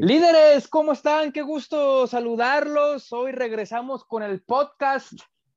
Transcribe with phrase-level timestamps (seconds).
[0.00, 1.32] Líderes, ¿cómo están?
[1.32, 3.12] Qué gusto saludarlos.
[3.12, 5.12] Hoy regresamos con el podcast.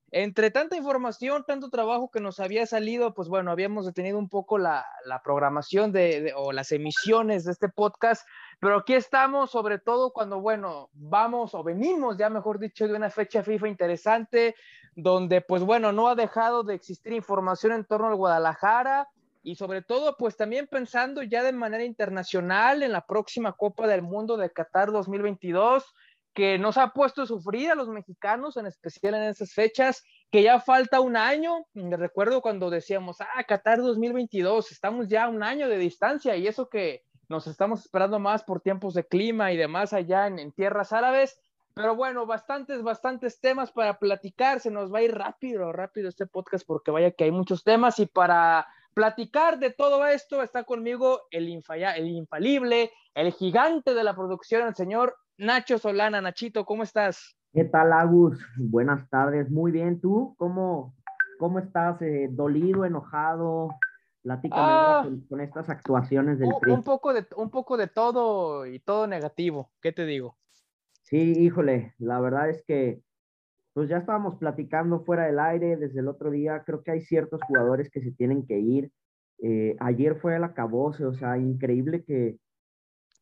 [0.09, 4.57] Entre tanta información, tanto trabajo que nos había salido, pues bueno, habíamos detenido un poco
[4.57, 4.83] la,
[5.23, 8.27] programación de, o las emisiones de este podcast,
[8.59, 13.11] pero aquí estamos, sobre todo cuando, bueno, vamos o venimos, ya mejor dicho, de una
[13.11, 14.55] fecha FIFA interesante,
[14.95, 19.07] donde, pues bueno, no ha dejado de existir información en torno al Guadalajara
[19.43, 24.03] y sobre todo, pues también pensando ya de manera internacional en la próxima Copa del
[24.03, 25.83] Mundo de Qatar 2022,
[26.33, 30.43] que nos ha puesto a sufrir a los mexicanos, en especial en esas fechas, que
[30.43, 31.65] ya falta un año.
[31.73, 36.47] Me recuerdo cuando decíamos, ah, Qatar 2022, estamos ya a un año de distancia y
[36.47, 40.51] eso que nos estamos esperando más por tiempos de clima y demás allá en, en
[40.51, 41.39] tierras árabes.
[41.73, 44.59] Pero bueno, bastantes, bastantes temas para platicar.
[44.59, 47.97] Se nos va a ir rápido, rápido este podcast porque vaya que hay muchos temas
[47.99, 54.15] y para platicar de todo esto está conmigo el, el infalible, el gigante de la
[54.15, 56.21] producción, el señor Nacho Solana.
[56.21, 57.35] Nachito, ¿cómo estás?
[57.53, 58.39] ¿Qué tal, Agus?
[58.57, 59.49] Buenas tardes.
[59.49, 60.35] Muy bien, ¿tú?
[60.37, 60.95] ¿Cómo,
[61.37, 62.01] cómo estás?
[62.01, 63.69] Eh, ¿Dolido, enojado?
[64.21, 68.79] Platícame ah, con, estas actuaciones del un, Un poco, de, un poco de todo y
[68.79, 69.71] todo negativo.
[69.81, 70.37] ¿Qué te digo?
[71.01, 73.01] Sí, híjole, la verdad es que
[73.73, 77.41] pues ya estábamos platicando fuera del aire desde el otro día, creo que hay ciertos
[77.47, 78.91] jugadores que se tienen que ir.
[79.41, 82.37] Eh, ayer fue el acabose, o sea, increíble que,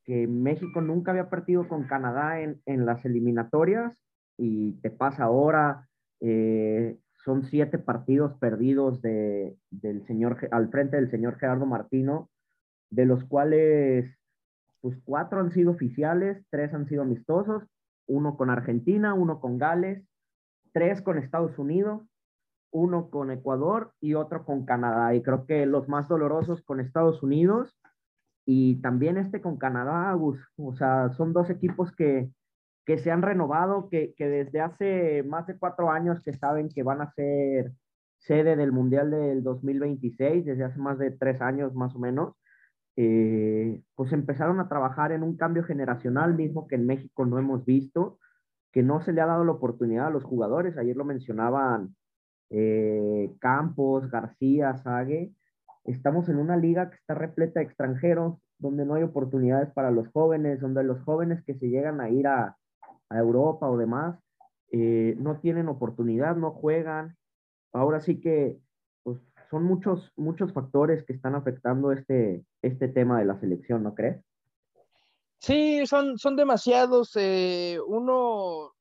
[0.03, 4.03] que México nunca había partido con Canadá en, en las eliminatorias
[4.37, 5.87] y te pasa ahora,
[6.21, 12.29] eh, son siete partidos perdidos de, del señor, al frente del señor Gerardo Martino,
[12.89, 14.17] de los cuales
[14.81, 17.63] pues cuatro han sido oficiales, tres han sido amistosos,
[18.07, 20.08] uno con Argentina, uno con Gales,
[20.71, 22.01] tres con Estados Unidos,
[22.71, 25.15] uno con Ecuador y otro con Canadá.
[25.15, 27.77] Y creo que los más dolorosos con Estados Unidos
[28.45, 32.29] y también este con Canadá, O sea, son dos equipos que,
[32.85, 36.83] que se han renovado, que, que, desde hace más de cuatro años que saben que
[36.83, 37.73] van a ser
[38.17, 42.33] sede del Mundial del 2026, desde hace más de tres años más o menos.
[42.95, 47.63] Eh, pues empezaron a trabajar en un cambio generacional mismo que en México no hemos
[47.65, 48.18] visto
[48.71, 50.77] que no se le ha dado la oportunidad a los jugadores.
[50.77, 51.95] Ayer lo mencionaban
[52.49, 55.33] eh, Campos, García, Sague.
[55.85, 60.07] Estamos en una liga que está repleta de extranjeros, donde no hay oportunidades para los
[60.09, 62.55] jóvenes, donde los jóvenes que se llegan a ir a,
[63.11, 64.19] Europa o demás,
[64.71, 67.17] eh, no tienen oportunidad, no juegan.
[67.73, 68.59] Ahora sí que
[69.01, 69.17] pues,
[69.49, 74.23] son muchos, muchos factores que están afectando este, este tema de la selección, ¿no crees?
[75.39, 77.11] Sí, son, son demasiados.
[77.15, 78.73] Eh, uno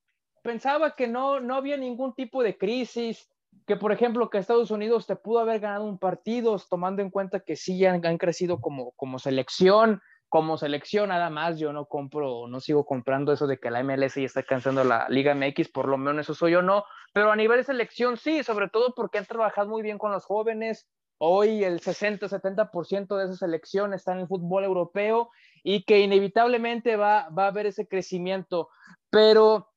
[0.42, 3.28] pensaba que no, no había ningún tipo de crisis,
[3.66, 7.41] que por ejemplo que Estados Unidos te pudo haber ganado un partido, tomando en cuenta
[7.41, 12.47] que sí han, han crecido como, como selección, como selección nada más, yo no compro,
[12.48, 15.88] no sigo comprando eso de que la MLS ya está cansando la Liga MX, por
[15.88, 19.18] lo menos eso soy yo no, pero a nivel de selección sí, sobre todo porque
[19.18, 20.86] han trabajado muy bien con los jóvenes,
[21.18, 25.30] hoy el 60-70% de esa selección está en el fútbol europeo
[25.62, 28.69] y que inevitablemente va, va a haber ese crecimiento.
[29.10, 29.69] Pero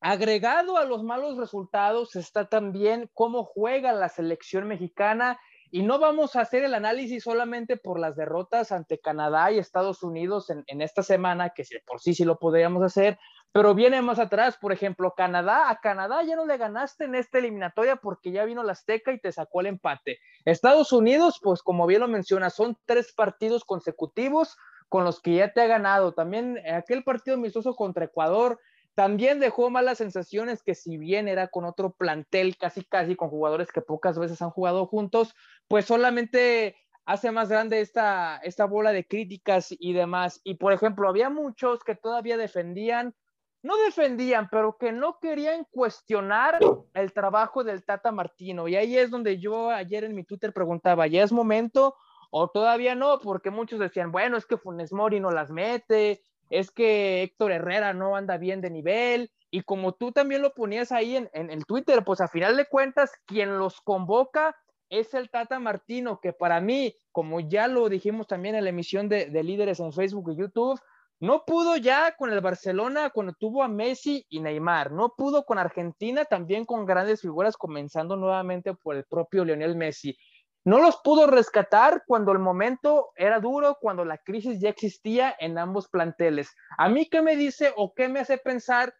[0.00, 5.38] agregado a los malos resultados está también cómo juega la selección mexicana
[5.70, 10.02] y no vamos a hacer el análisis solamente por las derrotas ante Canadá y Estados
[10.02, 13.18] Unidos en, en, esta semana, que por sí sí lo podríamos hacer,
[13.52, 17.38] pero viene más atrás, por ejemplo, Canadá, a Canadá ya no le ganaste en esta
[17.38, 20.18] eliminatoria porque ya vino la Azteca y te sacó el empate.
[20.44, 24.56] Estados Unidos, pues como bien lo menciona, son tres partidos consecutivos
[24.92, 26.12] con los que ya te ha ganado.
[26.12, 28.60] También aquel partido amistoso contra Ecuador
[28.94, 33.72] también dejó malas sensaciones que si bien era con otro plantel casi casi con jugadores
[33.72, 35.34] que pocas veces han jugado juntos,
[35.66, 36.76] pues solamente
[37.06, 40.42] hace más grande esta, esta bola de críticas y demás.
[40.44, 43.14] Y por ejemplo, había muchos que todavía defendían,
[43.62, 46.58] no defendían, pero que no querían cuestionar
[46.92, 48.68] el trabajo del Tata Martino.
[48.68, 51.96] Y ahí es donde yo ayer en mi Twitter preguntaba, ¿ya es momento
[52.34, 56.70] o todavía no, porque muchos decían, bueno, es que Funes Mori no las mete, es
[56.70, 61.16] que Héctor Herrera no anda bien de nivel, y como tú también lo ponías ahí
[61.16, 64.56] en, el Twitter, pues a final de cuentas, quien los convoca
[64.88, 69.10] es el Tata Martino, que para mí, como ya lo dijimos también en la emisión
[69.10, 70.80] de, de líderes en Facebook y YouTube,
[71.20, 75.58] no pudo ya con el Barcelona cuando tuvo a Messi y Neymar, no pudo con
[75.58, 80.16] Argentina también con grandes figuras, comenzando nuevamente por el propio Lionel Messi
[80.64, 85.58] no los pudo rescatar cuando el momento era duro, cuando la crisis ya existía en
[85.58, 86.54] ambos planteles.
[86.78, 88.94] A mí, ¿qué me dice o qué me hace pensar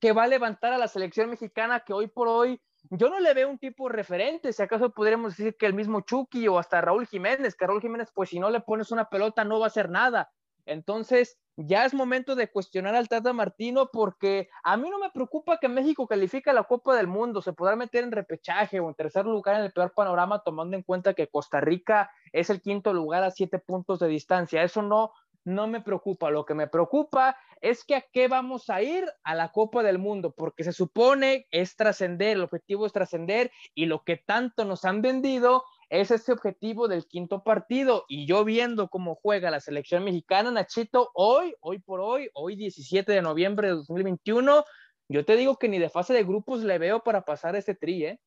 [0.00, 3.34] que va a levantar a la selección mexicana que hoy por hoy yo no le
[3.34, 7.06] veo un tipo referente, si acaso podríamos decir que el mismo Chucky o hasta Raúl
[7.06, 9.90] Jiménez, que Raúl Jiménez, pues si no le pones una pelota no va a hacer
[9.90, 10.30] nada.
[10.64, 15.58] Entonces, ya es momento de cuestionar al Tata Martino porque a mí no me preocupa
[15.58, 18.94] que México califique a la Copa del Mundo, se podrá meter en repechaje o en
[18.94, 22.92] tercer lugar en el peor panorama tomando en cuenta que Costa Rica es el quinto
[22.94, 24.62] lugar a siete puntos de distancia.
[24.62, 25.12] Eso no,
[25.44, 26.30] no me preocupa.
[26.30, 29.98] Lo que me preocupa es que a qué vamos a ir a la Copa del
[29.98, 34.84] Mundo, porque se supone es trascender, el objetivo es trascender y lo que tanto nos
[34.84, 38.04] han vendido es ese objetivo del quinto partido.
[38.08, 43.12] Y yo viendo cómo juega la selección mexicana, Nachito, hoy, hoy por hoy, hoy 17
[43.12, 44.64] de noviembre de 2021,
[45.08, 48.04] yo te digo que ni de fase de grupos le veo para pasar ese tri,
[48.04, 48.20] ¿eh?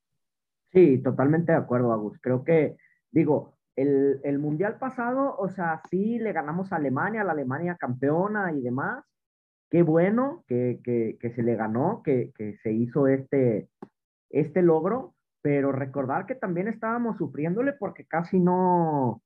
[0.73, 2.19] Sí, totalmente de acuerdo, Agus.
[2.19, 2.75] Creo que,
[3.11, 7.77] digo, el, el, mundial pasado, o sea, sí le ganamos a Alemania, a la Alemania
[7.79, 9.05] campeona y demás.
[9.69, 13.69] Qué bueno que, que, que se le ganó, que, que, se hizo este,
[14.29, 19.21] este logro, pero recordar que también estábamos sufriéndole porque casi no,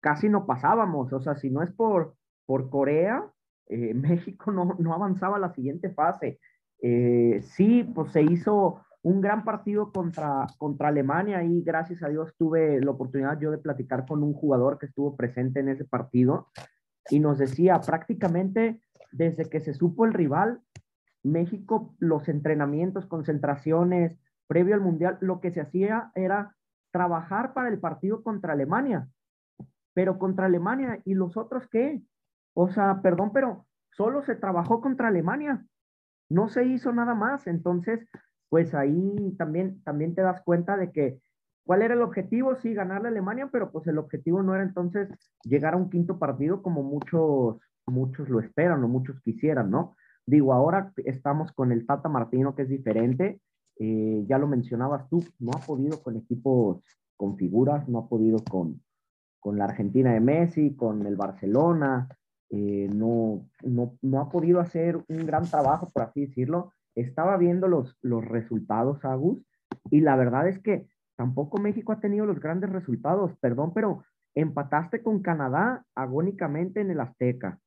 [0.00, 2.14] casi no pasábamos, o sea, si no es por,
[2.46, 3.30] por Corea,
[3.68, 6.40] eh, México no, no, avanzaba a la siguiente fase.
[6.82, 12.34] Eh, sí, pues se hizo un gran partido contra, contra Alemania y gracias a Dios
[12.38, 16.48] tuve la oportunidad yo de platicar con un jugador que estuvo presente en ese partido
[17.10, 18.80] y nos decía prácticamente
[19.12, 20.62] desde que se supo el rival,
[21.22, 24.18] México, los entrenamientos, concentraciones,
[24.50, 26.56] previo al Mundial, lo que se hacía era
[26.90, 29.06] trabajar para el partido contra Alemania.
[29.94, 32.02] Pero contra Alemania, ¿y los otros qué?
[32.54, 35.64] O sea, perdón, pero solo se trabajó contra Alemania.
[36.28, 37.46] No se hizo nada más.
[37.46, 38.00] Entonces,
[38.48, 41.20] pues ahí también, también te das cuenta de que
[41.64, 45.08] cuál era el objetivo, sí, ganarle a Alemania, pero pues el objetivo no era entonces
[45.44, 49.94] llegar a un quinto partido como muchos, muchos lo esperan o muchos quisieran, ¿no?
[50.26, 53.40] Digo, ahora estamos con el Tata Martino, que es diferente.
[53.82, 56.84] Eh, ya lo mencionabas tú, no ha podido con equipos
[57.16, 58.82] con figuras, no ha podido con,
[59.40, 62.08] con la Argentina de Messi, con el Barcelona,
[62.50, 66.74] eh, no, no, no, ha podido hacer un gran trabajo, por así decirlo.
[66.94, 69.42] Estaba viendo los, los resultados, Agus,
[69.90, 70.86] y la verdad es que
[71.16, 74.02] tampoco México ha tenido los grandes resultados, perdón, pero
[74.34, 77.58] empataste con Canadá agónicamente en el Azteca.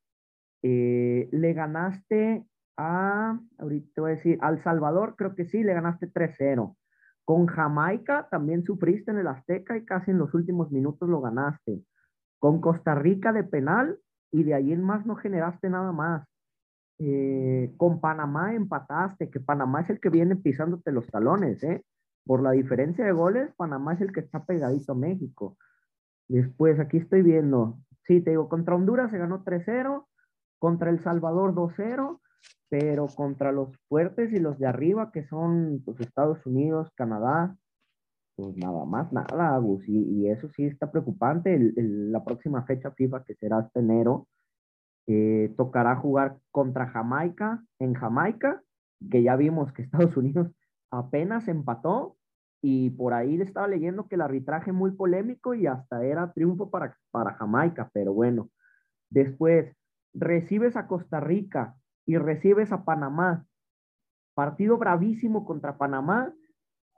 [0.62, 2.46] Eh, le ganaste
[2.78, 6.76] a, ahorita te voy a decir, al Salvador creo que sí, le ganaste 3-0.
[7.26, 11.82] Con Jamaica también sufriste en el Azteca y casi en los últimos minutos lo ganaste.
[12.40, 14.00] Con Costa Rica de penal
[14.32, 16.28] y de ahí en más no generaste nada más.
[17.00, 21.86] Eh, con Panamá empataste, que Panamá es el que viene pisándote los talones, ¿eh?
[22.26, 25.58] Por la diferencia de goles, Panamá es el que está pegadito a México.
[26.28, 30.08] Después, aquí estoy viendo, sí, te digo, contra Honduras se ganó 3-0,
[30.60, 32.22] contra El Salvador 2-0,
[32.70, 37.56] pero contra los fuertes y los de arriba, que son los pues, Estados Unidos, Canadá,
[38.36, 41.58] pues nada más, nada, Agus, y, eso sí está preocupante.
[41.76, 44.28] la próxima fecha FIFA, que será este enero,
[45.08, 48.62] eh, tocará jugar contra Jamaica, en Jamaica,
[49.12, 50.52] que ya vimos que Estados Unidos
[50.90, 52.18] apenas empató,
[52.66, 56.70] y por ahí le estaba leyendo que el arbitraje muy polémico y hasta era triunfo
[56.70, 58.50] para, para Jamaica, pero bueno.
[59.10, 59.76] Después,
[60.14, 63.46] recibes a Costa Rica, y recibes a Panamá.
[64.34, 66.34] Partido bravísimo contra Panamá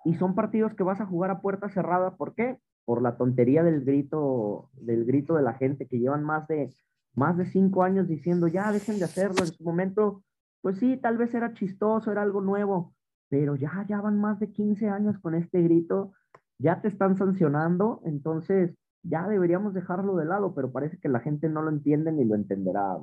[0.06, 2.16] y son partidos que vas a jugar a puerta cerrada.
[2.16, 2.60] ¿Por qué?
[2.86, 6.74] Por la tontería del grito, del grito de la gente que llevan más de,
[7.16, 9.38] más de cinco años diciendo, ya dejen de hacerlo.
[9.40, 10.24] En su momento,
[10.62, 12.94] pues sí, tal vez era chistoso, era algo nuevo,
[13.30, 16.14] pero ya, ya van más de 15 años con este grito,
[16.60, 21.50] ya te están sancionando, entonces ya deberíamos dejarlo de lado, pero parece que la gente
[21.50, 22.98] no lo entiende ni lo entenderá.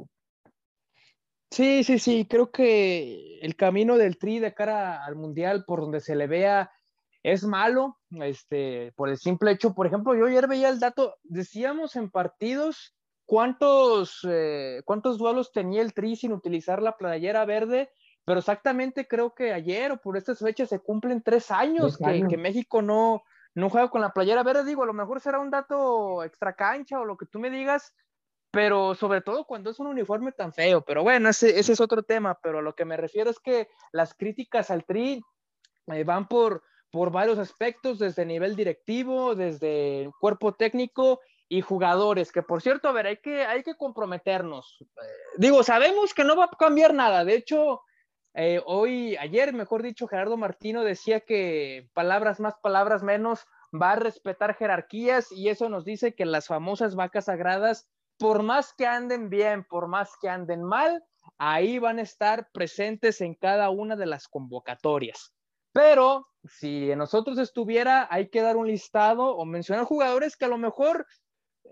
[1.53, 6.01] Sí, sí, sí, creo que el camino del Tri de cara al Mundial, por donde
[6.01, 6.73] se le vea,
[7.23, 11.95] es malo, este, por el simple hecho, por ejemplo, yo ayer veía el dato, decíamos
[11.95, 17.91] en partidos cuántos, eh, cuántos duelos tenía el Tri sin utilizar la playera verde,
[18.25, 22.37] pero exactamente creo que ayer o por estas fechas se cumplen tres años, Que, que,
[22.39, 26.25] México no, no juega con la playera verde, digo, a lo mejor será un dato
[26.25, 27.95] extra cancha o lo que tú me digas,
[28.53, 30.83] pero sobre todo cuando es un uniforme tan feo.
[30.83, 33.69] Pero bueno, ese, ese es otro tema, pero a lo que me refiero es que
[33.93, 35.23] las críticas al Tri
[35.87, 42.43] eh, van por, por varios aspectos, desde nivel directivo, desde cuerpo técnico y jugadores, que
[42.43, 44.77] por cierto, a ver, hay que, hay que comprometernos.
[44.81, 45.07] Eh,
[45.39, 47.81] digo, sabemos que no va a cambiar nada, de hecho...
[48.35, 53.45] Eh, hoy, ayer, mejor dicho, Gerardo Martino decía que palabras más, palabras menos,
[53.75, 57.91] va a respetar jerarquías y eso nos dice que las famosas vacas sagradas
[58.23, 61.05] por más que anden bien, por más que anden mal,
[61.38, 65.35] ahí van a estar presentes en cada una de las convocatorias.
[65.73, 70.49] Pero si en nosotros estuviera, hay que dar un listado o mencionar jugadores que a
[70.49, 71.05] lo mejor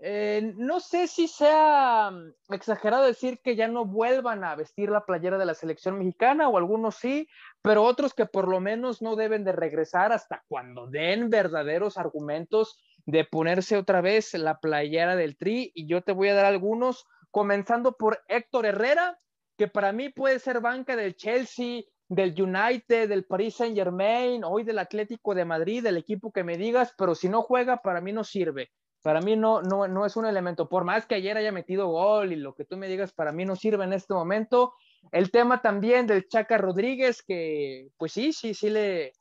[0.03, 5.05] eh, no sé si sea mm, exagerado decir que ya no vuelvan a vestir la
[5.05, 7.29] playera de la selección mexicana, o algunos sí,
[7.61, 12.77] pero otros que por lo menos no deben de regresar hasta cuando den verdaderos argumentos
[13.05, 15.71] de ponerse otra vez la playera del Tri.
[15.73, 19.19] Y yo te voy a dar algunos, comenzando por Héctor Herrera,
[19.57, 24.63] que para mí puede ser banca del Chelsea, del United, del Paris Saint Germain, hoy
[24.63, 28.11] del Atlético de Madrid, del equipo que me digas, pero si no juega, para mí
[28.11, 28.69] no sirve.
[29.01, 32.33] Para mí no, no, no es un elemento, por más que ayer haya metido gol
[32.33, 34.73] y lo que tú me digas, para mí no sirve en este momento.
[35.11, 39.13] El tema también del Chaca Rodríguez, que pues sí, sí, sí le,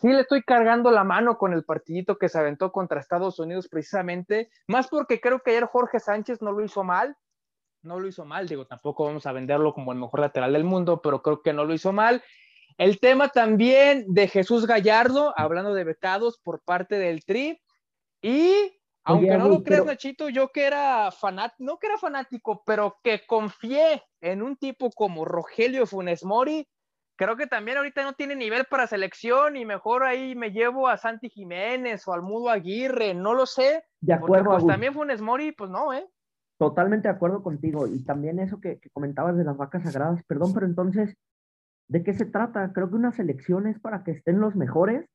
[0.00, 3.68] sí le estoy cargando la mano con el partidito que se aventó contra Estados Unidos
[3.68, 7.16] precisamente, más porque creo que ayer Jorge Sánchez no lo hizo mal,
[7.82, 11.00] no lo hizo mal, digo, tampoco vamos a venderlo como el mejor lateral del mundo,
[11.02, 12.22] pero creo que no lo hizo mal.
[12.76, 17.60] El tema también de Jesús Gallardo, hablando de becados por parte del Tri,
[18.20, 22.98] y aunque no lo creas, Nachito, yo que era fanático, no que era fanático, pero
[23.02, 26.68] que confié en un tipo como Rogelio Funes Mori,
[27.18, 30.96] creo que también ahorita no tiene nivel para selección y mejor ahí me llevo a
[30.96, 33.84] Santi Jiménez o al Mudo Aguirre, no lo sé.
[34.00, 34.52] De acuerdo.
[34.52, 36.08] pues también Funes Mori, pues no, ¿eh?
[36.56, 37.86] Totalmente de acuerdo contigo.
[37.86, 41.14] Y también eso que, que comentabas de las vacas sagradas, perdón, pero entonces,
[41.88, 42.72] ¿de qué se trata?
[42.72, 45.06] Creo que una selección es para que estén los mejores,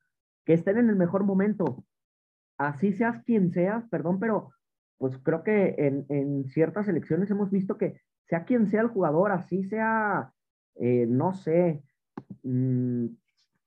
[0.46, 1.84] que estén en el mejor momento
[2.58, 4.52] así seas quien seas, perdón, pero
[4.98, 9.64] pues creo que en, ciertas elecciones hemos visto que sea quien sea el jugador, así
[9.66, 10.32] sea,
[10.76, 11.84] eh, no sé,
[12.44, 13.18] un,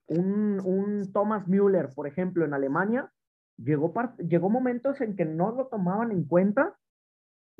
[0.06, 3.10] un, Thomas Müller, por ejemplo, en Alemania,
[3.56, 6.76] llegó, llegó momentos en que no lo tomaban en cuenta.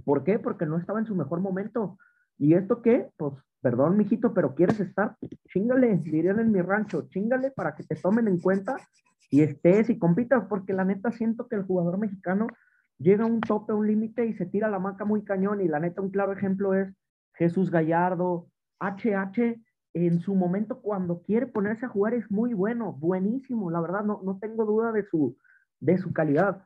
[0.05, 0.39] ¿Por qué?
[0.39, 1.99] Porque no estaba en su mejor momento.
[2.39, 3.09] ¿Y esto qué?
[3.17, 5.17] Pues, perdón, mijito, pero quieres estar,
[5.49, 8.77] chingale, dirían en mi rancho, chingale para que te tomen en cuenta
[9.31, 12.47] y estés y compitas, porque la neta siento que el jugador mexicano
[12.99, 15.61] llega a un tope, a un límite y se tira la maca muy cañón.
[15.61, 16.93] Y la neta, un claro ejemplo es
[17.35, 19.61] Jesús Gallardo, HH,
[20.05, 24.21] en su momento cuando quiere ponerse a jugar es muy bueno, buenísimo, la verdad, no,
[24.23, 25.39] no tengo duda de su,
[25.81, 26.63] de su calidad.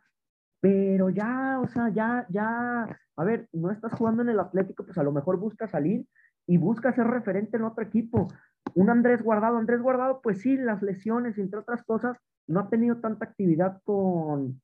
[0.61, 4.99] Pero ya, o sea, ya, ya, a ver, no estás jugando en el Atlético, pues
[4.99, 6.07] a lo mejor busca salir
[6.47, 8.27] y busca ser referente en otro equipo.
[8.75, 12.19] Un Andrés Guardado, Andrés Guardado, pues sí, las lesiones, entre otras cosas,
[12.49, 14.61] no ha tenido tanta actividad con,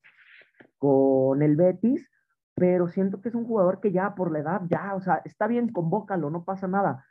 [0.78, 2.10] con el Betis,
[2.56, 5.46] pero siento que es un jugador que ya por la edad, ya, o sea, está
[5.46, 7.06] bien, convócalo, no pasa nada.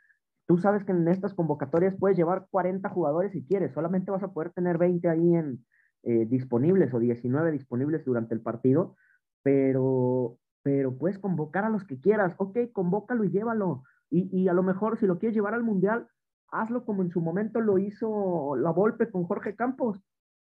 [0.46, 4.32] Tú sabes que en estas convocatorias puedes llevar 40 jugadores si quieres, solamente vas a
[4.32, 5.64] poder tener 20 ahí en,
[6.02, 8.96] eh, disponibles o 19 disponibles durante el partido,
[9.42, 13.82] pero, pero puedes convocar a los que quieras, ok, convócalo y llévalo.
[14.08, 16.06] Y, y a lo mejor si lo quieres llevar al Mundial,
[16.48, 20.00] hazlo como en su momento lo hizo la Volpe con Jorge Campos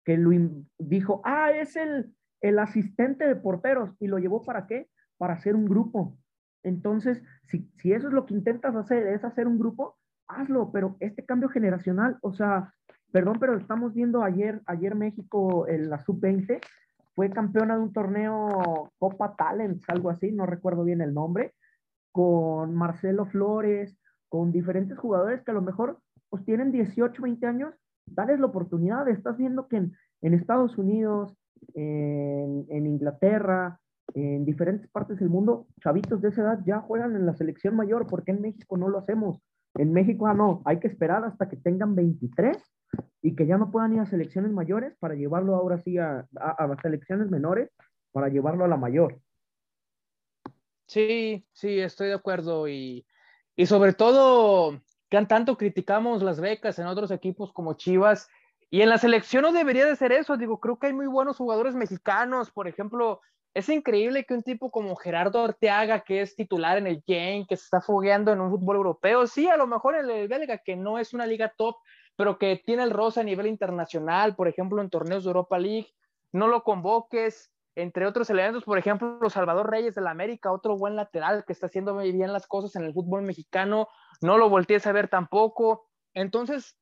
[0.07, 0.31] que lo
[0.79, 4.89] dijo, ah, es el, el asistente de porteros y lo llevó para qué?
[5.17, 6.17] Para hacer un grupo.
[6.67, 9.97] Entonces, si, si eso es lo que intentas hacer, es hacer un grupo,
[10.27, 12.73] hazlo, pero este cambio generacional, o sea,
[13.11, 16.59] perdón, pero estamos viendo ayer, ayer México, en la sub-20,
[17.15, 21.53] fue campeona de un torneo Copa Talents, algo así, no recuerdo bien el nombre,
[22.11, 23.97] con Marcelo Flores,
[24.29, 27.73] con diferentes jugadores que a lo mejor pues tienen 18, 20 años
[28.05, 29.07] dales la oportunidad.
[29.07, 31.35] Estás viendo que en, Estados Unidos,
[31.73, 33.79] en, Inglaterra,
[34.13, 38.07] en diferentes partes del mundo, chavitos de esa edad ya juegan en la selección mayor.
[38.07, 39.41] porque en México no lo hacemos?
[39.75, 42.57] En México, ah, no, hay que esperar hasta que tengan 23
[43.21, 46.77] y que ya no puedan ir a selecciones mayores para llevarlo ahora sí a, a,
[46.81, 47.69] selecciones menores
[48.11, 49.19] para llevarlo a la mayor.
[50.87, 53.05] Sí, sí, estoy de acuerdo y,
[53.55, 58.29] y sobre todo que tanto criticamos las becas en otros equipos como Chivas,
[58.69, 61.37] y en la selección no debería de ser eso, digo, creo que hay muy buenos
[61.37, 63.21] jugadores mexicanos, por ejemplo,
[63.57, 67.57] es increíble que un tipo como Gerardo Arteaga, que es titular en el Gen, que
[67.57, 70.75] se está fogueando en un fútbol europeo, sí, a lo mejor en el belga, que
[70.75, 71.75] no es una liga top,
[72.15, 75.87] pero que tiene el rosa a nivel internacional, por ejemplo, en torneos de Europa League,
[76.31, 80.95] no lo convoques, entre otros elementos, por ejemplo, Salvador Reyes de la América, otro buen
[80.95, 83.87] lateral que está haciendo muy bien las cosas en el fútbol mexicano,
[84.21, 85.87] no lo voltees a ver tampoco.
[86.13, 86.77] Entonces,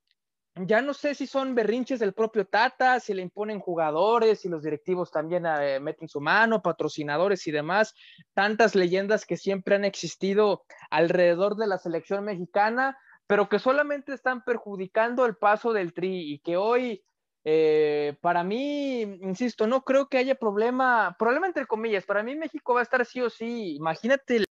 [0.56, 4.64] ya no sé si son berrinches del propio Tata, si le imponen jugadores, si los
[4.64, 7.94] directivos también eh, meten su mano, patrocinadores y demás,
[8.34, 12.98] tantas leyendas que siempre han existido alrededor de la selección mexicana,
[13.28, 17.04] pero que solamente están perjudicando el paso del tri y que hoy
[17.44, 22.74] eh, para mí, insisto, no creo que haya problema, problema entre comillas, para mí México
[22.74, 24.46] va a estar sí o sí, imagínate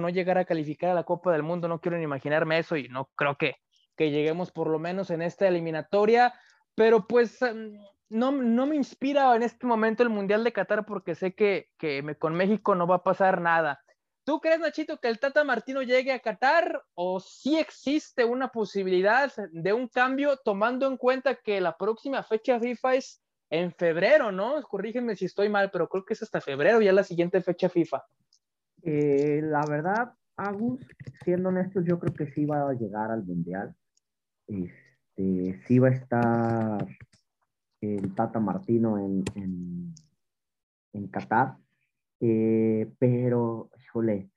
[0.00, 2.88] no llegar a calificar a la Copa del Mundo, no quiero ni imaginarme eso y
[2.88, 3.56] no creo que,
[3.96, 6.34] que lleguemos por lo menos en esta eliminatoria,
[6.74, 11.14] pero pues em, no, no me inspira en este momento el Mundial de Qatar porque
[11.14, 13.80] sé que, que con México no va a pasar nada.
[14.24, 19.30] ¿Tú crees, Nachito, que el Tata Martino llegue a Qatar o sí existe una posibilidad
[19.52, 24.62] de un cambio tomando en cuenta que la próxima fecha FIFA es en febrero, ¿no?
[24.62, 28.02] Corrígenme si estoy mal, pero creo que es hasta febrero ya la siguiente fecha FIFA.
[28.86, 30.86] Eh, la verdad, Agus,
[31.24, 33.74] siendo honestos, yo creo que sí va a llegar al Mundial.
[34.46, 36.86] Este, sí va a estar
[37.80, 39.94] el Tata Martino en, en,
[40.92, 41.56] en Qatar.
[42.20, 44.30] Eh, pero, híjole,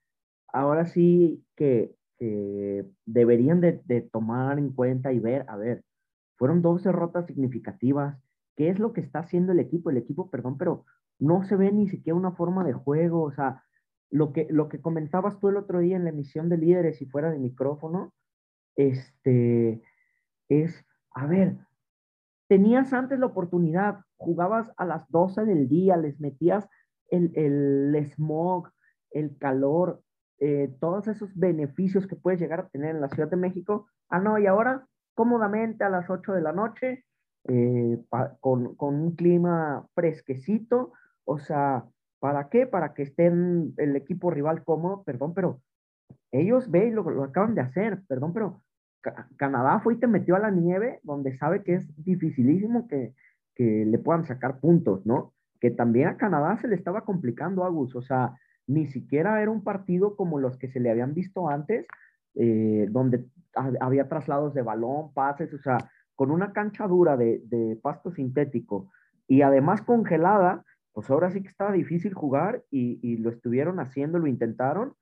[0.48, 1.94] ahora sí que
[3.06, 5.84] deberían de, de, tomar en cuenta y ver, a ver,
[6.36, 8.18] fueron dos derrotas significativas.
[8.56, 9.90] ¿Qué es lo que está haciendo el equipo?
[9.90, 10.84] El equipo, perdón, pero
[11.20, 13.22] no se ve ni siquiera una forma de juego.
[13.22, 13.62] O sea,
[14.10, 17.06] lo que, lo que comentabas tú el otro día en la emisión de líderes y
[17.06, 18.12] fuera de micrófono,
[18.76, 19.82] este,
[20.48, 21.56] es, a ver,
[22.48, 26.68] tenías antes la oportunidad, jugabas a las 12 del día, les metías
[27.10, 28.70] el, el smog,
[29.10, 30.02] el calor,
[30.40, 33.88] eh, todos esos beneficios que puedes llegar a tener en la Ciudad de México.
[34.08, 37.04] Ah, no, y ahora cómodamente a las 8 de la noche,
[37.48, 37.98] eh,
[38.40, 40.92] con, con, un clima fresquecito,
[41.24, 41.86] o sea,
[42.18, 42.66] ¿para qué?
[42.66, 45.60] Para que estén el equipo rival cómodo, perdón, pero
[46.32, 48.62] ellos ve lo, lo acaban de hacer, perdón, pero
[49.36, 53.14] Canadá fue y te metió a la nieve, donde sabe que es dificilísimo que,
[53.54, 55.32] que le puedan sacar puntos, ¿no?
[55.60, 59.64] que también a Canadá se le estaba complicando, Agus, o sea, ni siquiera era un
[59.64, 61.86] partido como los que se le habían visto antes,
[62.34, 63.24] eh, donde
[63.80, 65.78] había traslados de balón, pases, o sea,
[66.14, 68.90] con una cancha dura de, de, pasto sintético
[69.26, 70.64] y además congelada,
[70.98, 74.94] pues ahora sí que estaba difícil jugar y, lo estuvieron haciendo, lo intentaron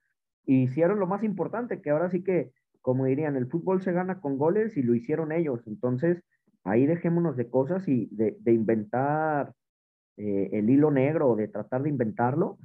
[0.44, 4.20] y hicieron lo más importante, que ahora sí que, como dirían, el fútbol se gana
[4.20, 5.62] con goles y lo hicieron ellos.
[5.66, 6.22] Entonces,
[6.64, 9.54] ahí dejémonos de cosas y de, inventar
[10.18, 12.58] eh, el hilo negro de tratar de inventarlo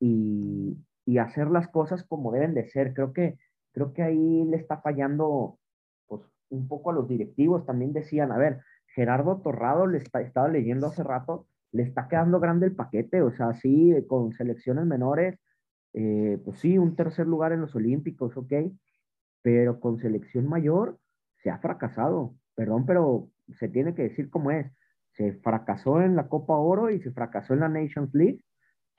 [0.00, 0.76] y,
[1.20, 2.92] hacer las cosas como deben de ser.
[2.92, 3.38] Creo que,
[3.70, 5.60] creo que ahí le está fallando
[6.08, 7.66] pues, un poco a los directivos.
[7.66, 12.66] También decían, a ver, Gerardo Torrado, le estaba leyendo hace rato, le está quedando grande
[12.66, 15.38] el paquete, o sea, sí, con selecciones menores,
[15.92, 18.52] eh, pues sí, un tercer lugar en los Olímpicos, ok,
[19.42, 20.98] pero con selección mayor
[21.42, 24.72] se ha fracasado, perdón, pero se tiene que decir cómo es
[25.14, 28.40] se fracasó en la Copa Oro y se fracasó en la Nations League,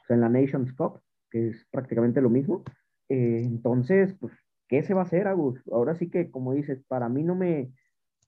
[0.02, 2.64] o sea, en la Nations Cup, que es prácticamente lo mismo.
[3.10, 4.34] Eh, entonces, pues,
[4.68, 5.62] ¿qué se va a hacer, Agus?
[5.72, 7.74] Ahora sí que, como dices, para mí no me,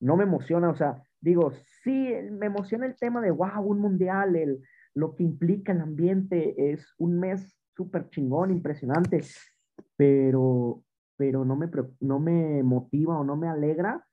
[0.02, 1.52] no me emociona, o sea, digo,
[1.84, 4.62] sí, me emociona el tema de, wow, un mundial, el,
[4.94, 9.22] lo que implica el ambiente, es un mes súper chingón, impresionante,
[9.96, 10.84] pero,
[11.16, 14.06] pero no, me, no me motiva o no me alegra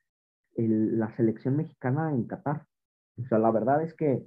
[0.57, 2.67] la selección mexicana en Qatar.
[3.19, 4.23] O sea, la verdad es que,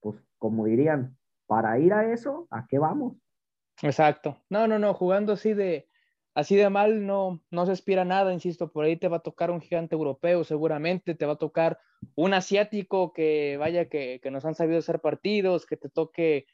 [0.00, 3.16] pues, como dirían, para ir a eso, ¿a qué vamos?
[3.82, 4.38] Exacto.
[4.50, 5.88] No, no, no, jugando así de,
[6.38, 9.50] así de mal no, no se aspira nada, insisto, por ahí te va a tocar
[9.50, 11.80] un gigante europeo seguramente, te va a tocar
[12.14, 16.46] un asiático que vaya que, que nos han sabido hacer partidos, que te toque,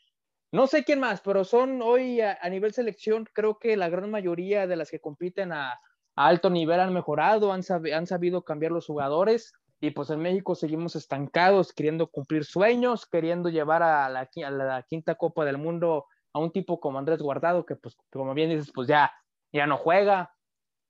[0.52, 4.66] no sé quién más, pero son hoy a, nivel selección, creo que la gran mayoría
[4.66, 7.60] de las que compiten a, a alto nivel han mejorado, han,
[7.92, 13.50] han sabido cambiar los jugadores y pues en México seguimos estancados, queriendo cumplir sueños, queriendo
[13.50, 17.98] llevar a la, quinta Copa del Mundo a un tipo como Andrés Guardado, que pues
[18.10, 19.12] como bien dices, pues ya,
[19.54, 20.34] ya no juega.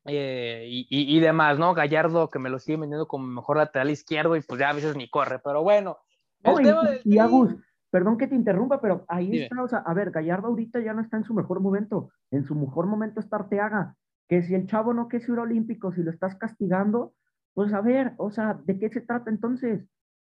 [0.07, 1.72] Eh, y, demás, ¿no?
[1.72, 4.96] Gallardo, que me lo sigue vendiendo como mejor lateral izquierdo y pues ya a veces
[4.96, 5.98] ni corre, pero bueno.
[7.05, 7.55] y, Agus,
[7.90, 11.00] perdón que te interrumpa, pero ahí está, o sea, a ver, Gallardo ahorita ya no
[11.00, 13.96] está en su mejor momento, en su mejor momento está Arteaga,
[14.29, 17.14] que si el chavo no quiere ser olímpico, si lo estás castigando,
[17.55, 19.88] pues a ver, o sea, ¿de qué se trata entonces?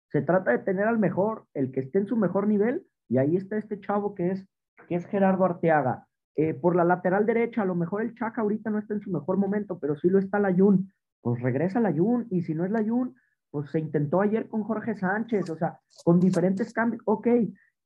[0.09, 3.37] Se trata de tener al mejor, el que esté en su mejor nivel, y ahí
[3.37, 4.45] está este chavo que es,
[4.89, 6.07] que es Gerardo Arteaga.
[6.35, 9.11] Eh, por la lateral derecha, a lo mejor el Chaca ahorita no está en su
[9.11, 10.91] mejor momento, pero sí lo está la Jun.
[11.21, 13.15] Pues regresa la Jun, y si no es la Jun,
[13.49, 17.01] pues se intentó ayer con Jorge Sánchez, o sea, con diferentes cambios.
[17.05, 17.27] Ok,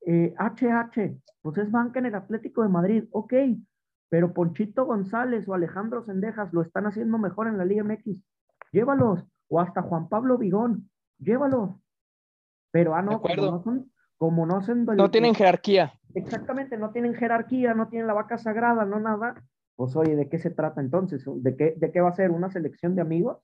[0.06, 3.34] eh, HH, pues es banca en el Atlético de Madrid, ok,
[4.08, 8.22] pero Ponchito González o Alejandro Sendejas lo están haciendo mejor en la Liga MX
[8.72, 9.24] llévalos.
[9.48, 11.70] O hasta Juan Pablo Vigón, llévalos.
[12.72, 14.84] Pero, ah, no, como no son, como no son...
[14.84, 15.92] No tienen jerarquía.
[16.16, 19.34] Exactamente, no tienen jerarquía, no tienen la vaca sagrada, no nada.
[19.76, 21.22] Pues oye, ¿de qué se trata entonces?
[21.26, 22.30] ¿De qué, de qué va a ser?
[22.30, 23.38] ¿Una selección de amigos?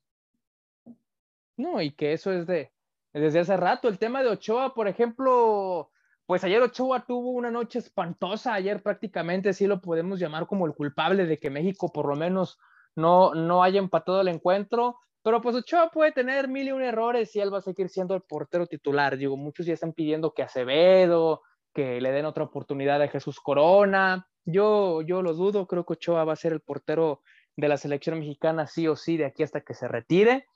[1.59, 2.73] No, y que eso es de
[3.13, 3.89] desde hace rato.
[3.89, 5.91] El tema de Ochoa, por ejemplo,
[6.25, 10.73] pues ayer Ochoa tuvo una noche espantosa, ayer prácticamente sí lo podemos llamar como el
[10.73, 12.59] culpable de que México por lo menos
[12.97, 17.35] no, no haya empatado el encuentro pero pues Ochoa puede tener mil y un errores
[17.37, 19.17] y él va a seguir siendo el portero titular.
[19.17, 24.29] Digo, muchos ya están pidiendo que Acevedo, que le den otra oportunidad a Jesús Corona.
[24.45, 27.23] Yo, yo lo dudo, creo que Ochoa va a ser el portero
[27.57, 30.47] de la selección mexicana sí o sí de aquí hasta que se retire.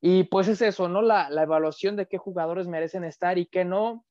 [0.00, 1.02] Y pues es eso, ¿no?
[1.02, 4.06] La, la evaluación de qué jugadores merecen estar y qué no,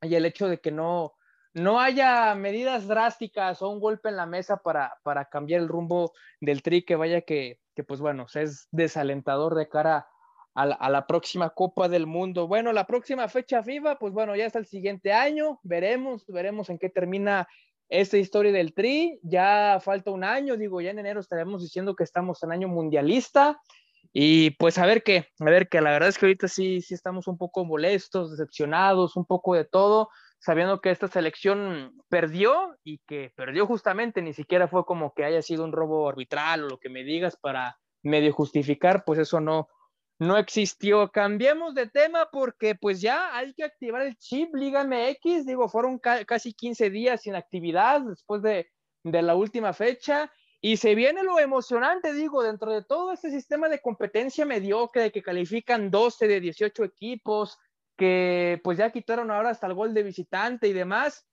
[0.00, 1.14] y el hecho de que no,
[1.54, 6.12] no haya medidas drásticas o un golpe en la mesa para, para cambiar el rumbo
[6.40, 10.06] del tri, que vaya que, que pues bueno, es desalentador de cara
[10.54, 12.46] a la, próxima Copa del Mundo.
[12.46, 16.78] Bueno, la próxima fecha FIFA, pues bueno, ya está el siguiente año, veremos, veremos en
[16.78, 17.48] qué termina
[17.88, 19.18] esta historia del Tri.
[19.22, 23.60] Ya falta un año, digo, ya en enero estaremos diciendo que estamos en año mundialista.
[24.12, 26.92] Y pues a ver qué, a ver qué, la verdad es que ahorita sí, sí
[26.92, 32.98] estamos un poco molestos, decepcionados, un poco de todo, sabiendo que esta selección perdió y
[33.06, 36.78] que perdió justamente, ni siquiera fue como que haya sido un robo arbitral o lo
[36.78, 39.68] que me digas para medio justificar, pues eso no,
[40.22, 41.10] no existió.
[41.10, 45.98] Cambiemos de tema porque pues ya hay que activar el chip Liga MX, digo, fueron
[45.98, 48.70] casi 15 días sin actividad después de,
[49.02, 50.30] de la última fecha
[50.60, 55.22] y se viene lo emocionante, digo, dentro de todo este sistema de competencia mediocre que
[55.22, 57.58] califican 12 de 18 equipos,
[57.96, 61.26] que pues ya quitaron ahora hasta el gol de visitante y demás.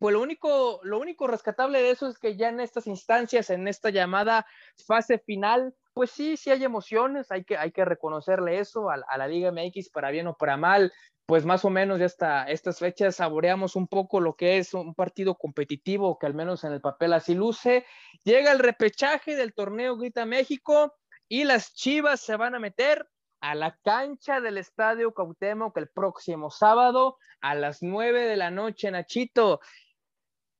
[0.00, 3.68] Pues lo único, lo único rescatable de eso es que ya en estas instancias, en
[3.68, 4.44] esta llamada
[4.88, 9.28] fase final, pues sí, sí hay emociones, hay que, hay que reconocerle eso a, la
[9.28, 10.92] Liga MX para bien o para mal
[11.26, 14.94] pues más o menos ya hasta estas fechas saboreamos un poco lo que es un
[14.94, 17.86] partido competitivo, que al menos en el papel así luce.
[18.24, 20.94] Llega el repechaje del torneo Grita México
[21.26, 23.08] y las Chivas se van a meter
[23.40, 28.90] a la cancha del Estadio Cuauhtémoc el próximo sábado a las nueve de la noche,
[28.90, 29.60] Nachito.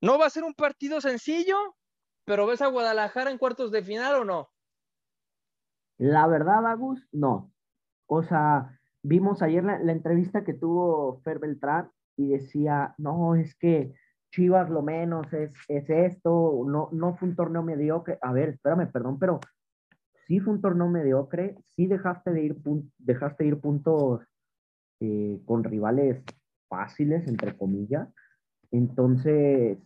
[0.01, 1.57] No va a ser un partido sencillo,
[2.25, 4.54] pero ¿ves a Guadalajara en cuartos de final o no?
[5.97, 7.51] La verdad, Agus, no.
[8.07, 13.93] O sea, vimos ayer la, entrevista que tuvo Fer Beltrán y decía, no, es que
[14.31, 18.17] Chivas lo menos es, es esto, no, no fue un torneo mediocre.
[18.21, 19.39] A ver, espérame, perdón, pero
[20.27, 22.57] sí fue un torneo mediocre, sí dejaste de ir,
[22.97, 24.21] dejaste ir puntos
[24.99, 26.21] eh, con rivales
[26.67, 28.09] fáciles, entre comillas.
[28.71, 29.77] Entonces,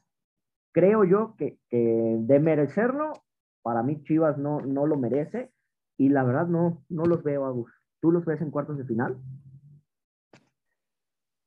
[0.72, 3.14] creo yo que, que, de merecerlo,
[3.62, 5.52] para mí Chivas no, no lo merece
[6.00, 7.78] y la verdad no, no los veo, a gusto.
[8.02, 9.18] ¿Tú los ves en cuartos de final?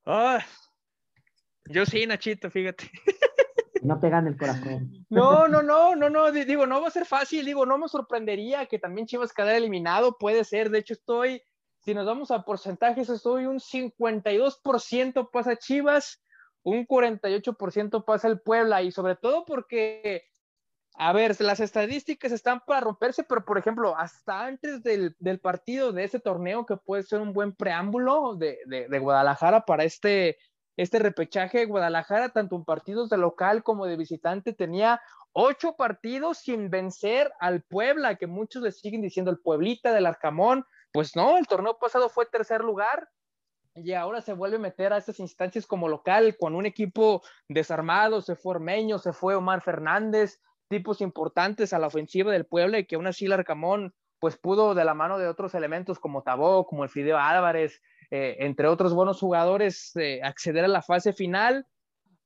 [0.05, 0.41] Ah,
[1.65, 2.91] yo sí, Nachito, fíjate.
[3.81, 5.07] No te gane el corazón.
[5.09, 8.67] No, no, no, no, no, digo, no va a ser fácil, digo, no me sorprendería
[8.67, 11.43] que también Chivas quedara eliminado, puede ser, de hecho estoy,
[11.81, 16.23] si nos vamos a porcentajes, estoy un 52% pasa Chivas,
[16.62, 20.25] un 48% pasa el Puebla, y sobre todo porque
[20.94, 26.05] a ver, las estadísticas están para romperse, pero por ejemplo, hasta antes del, partido de
[26.05, 28.59] ese torneo, que puede ser un buen preámbulo de,
[29.00, 30.38] Guadalajara para este,
[30.76, 35.00] este repechaje, Guadalajara, tanto en partidos de local como de visitante, tenía
[35.33, 40.66] ocho partidos sin vencer al Puebla, que muchos le siguen diciendo el Pueblita del Arcamón.
[40.92, 43.09] Pues no, el torneo pasado fue tercer lugar,
[43.74, 48.20] y ahora se vuelve a meter a estas instancias como local con un equipo desarmado,
[48.20, 50.40] se fue Ormeño, se fue Omar Fernández,
[50.73, 53.45] tipos importantes a la ofensiva del Puebla y que aún así el
[54.19, 58.37] pues pudo de la mano de otros elementos como Tabó, como el Fideo Álvarez, eh,
[58.39, 61.67] entre otros buenos jugadores, eh, acceder a la fase final.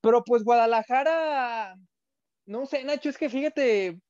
[0.01, 1.75] Pero pues Guadalajara,
[2.45, 4.01] no sé, Nacho, es que fíjate,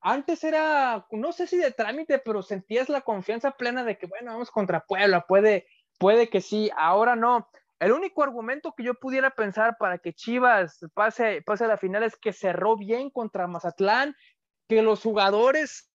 [0.00, 4.32] antes era, no sé si de trámite, pero sentías la confianza plena de que, bueno,
[4.32, 5.66] vamos contra Puebla, puede,
[5.98, 7.48] puede que sí, ahora no.
[7.80, 12.02] El único argumento que yo pudiera pensar para que Chivas pase, pase a la final
[12.02, 14.16] es que cerró bien contra Mazatlán,
[14.68, 15.90] que los jugadores,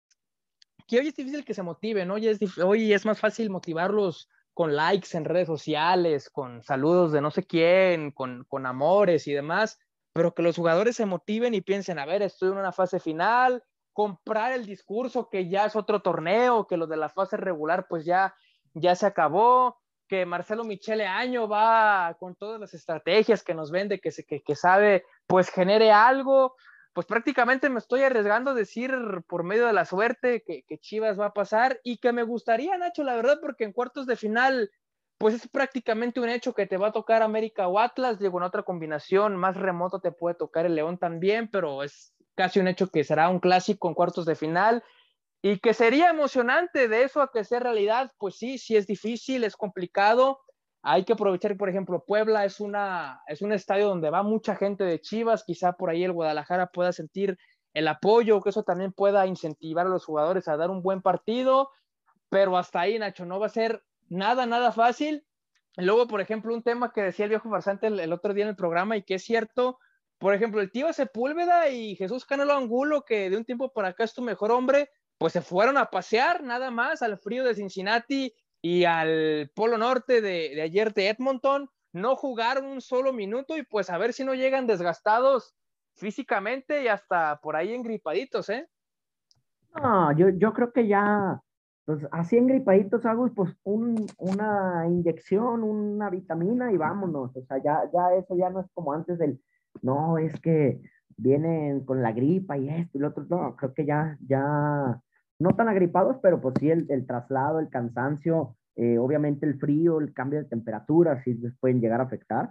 [0.87, 4.77] que hoy es difícil que se motiven, hoy es, hoy es más fácil motivarlos con
[4.77, 9.79] likes en redes sociales, con saludos de no sé quién, con, con amores y demás,
[10.13, 13.65] pero que los jugadores se motiven y piensen, a ver, estoy en una fase final,
[13.95, 18.05] comprar el discurso que ya es otro torneo, que lo de la fase regular pues
[18.05, 18.35] ya,
[18.75, 19.80] ya se acabó,
[20.11, 24.57] que Marcelo Michele Año va con todas las estrategias que nos vende, que, que, que
[24.57, 26.57] sabe, pues genere algo,
[26.93, 28.93] pues prácticamente me estoy arriesgando a decir
[29.29, 32.77] por medio de la suerte que, que, Chivas va a pasar y que me gustaría,
[32.77, 34.73] Nacho, la verdad, porque en cuartos de final,
[35.17, 38.45] pues es prácticamente un hecho que te va a tocar América o Atlas, digo, en
[38.45, 42.89] otra combinación más remoto te puede tocar el León también, pero es casi un hecho
[42.89, 44.83] que será un clásico en cuartos de final
[45.43, 49.45] y que sería emocionante de eso a que sea realidad, pues sí, sí es difícil,
[49.45, 50.41] es complicado.
[50.83, 54.85] Hay que aprovechar, por ejemplo, Puebla es, una, es un estadio donde va mucha gente
[54.85, 57.39] de Chivas, quizá por ahí el Guadalajara pueda sentir
[57.73, 61.71] el apoyo, que eso también pueda incentivar a los jugadores a dar un buen partido.
[62.29, 65.25] pero hasta ahí, Nacho, no va a ser nada, nada fácil.
[65.77, 68.57] Luego, por ejemplo, un tema que decía el viejo farsante el, otro día en el
[68.57, 69.79] programa y que es cierto,
[70.19, 74.05] por ejemplo, el tío Sepúlveda y Jesús Canelo Angulo, que de un tiempo por acá
[74.05, 78.35] es tu mejor hombre, pues se fueron a pasear nada más al frío de Cincinnati
[78.63, 81.69] y al Polo Norte de, de ayer de Edmonton.
[81.93, 85.55] No jugaron un solo minuto y pues a ver si no llegan desgastados
[85.95, 88.67] físicamente y hasta por ahí engripaditos, ¿eh?
[89.77, 91.39] No, yo, yo creo que ya,
[91.85, 97.37] pues así engripaditos, hago pues un, una inyección, una vitamina y vámonos.
[97.37, 99.39] O sea, ya, ya eso ya no es como antes del,
[99.83, 100.81] no, es que
[101.15, 103.27] vienen con la gripa y esto y lo otro.
[103.29, 104.99] No, creo que ya, ya,
[105.41, 110.13] no tan agripados, pero pues sí el, traslado, el cansancio, eh, obviamente el frío, el
[110.13, 112.51] cambio de temperatura, sí les pueden llegar a afectar.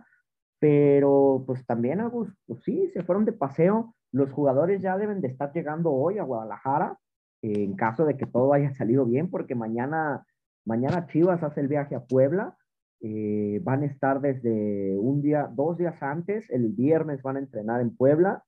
[0.60, 3.95] Pero pues también, Agus, pues sí, se fueron de paseo.
[4.12, 6.97] Los jugadores ya deben de estar llegando hoy a Guadalajara
[7.41, 10.25] en caso de que todo haya salido bien, porque mañana,
[10.65, 12.58] mañana Chivas hace el viaje a Puebla.
[13.02, 17.80] Eh, van a estar desde un día, dos días antes, el viernes van a entrenar
[17.80, 18.43] en Puebla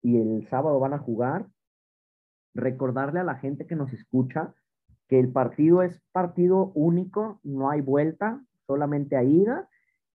[0.00, 1.46] y el sábado van a jugar.
[2.56, 4.54] Recordarle a la gente que nos escucha
[5.08, 9.68] que el partido es partido único, no hay vuelta, solamente a ida.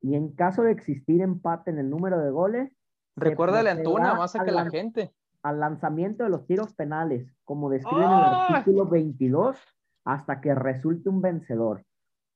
[0.00, 2.72] Y en caso de existir empate en el número de goles,
[3.16, 8.04] recuérdale Antuna más a que la gente al lanzamiento de los tiros penales, como describe
[8.04, 9.56] en el artículo 22,
[10.04, 11.84] hasta que resulte un vencedor.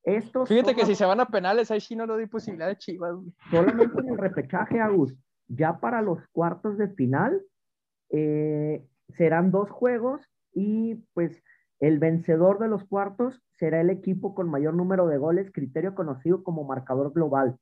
[0.04, 2.76] Esto Fíjate que si se van a penales, ahí sí no lo di posibilidad de
[2.76, 3.14] Chivas.
[3.50, 5.14] Solamente en el repechaje, Agus.
[5.46, 7.42] Ya para los cuartos de final
[8.10, 8.84] eh,
[9.16, 10.22] serán dos juegos
[10.52, 11.42] y pues
[11.80, 16.44] el vencedor de los cuartos será el equipo con mayor número de goles, criterio conocido
[16.44, 17.58] como marcador global.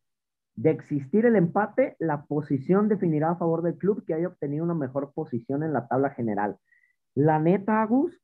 [0.56, 4.74] De existir el empate, la posición definirá a favor del club que haya obtenido una
[4.74, 6.58] mejor posición en la tabla general.
[7.14, 8.20] La neta, Agus,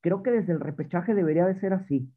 [0.00, 2.08] creo que desde el repechaje debería de ser así.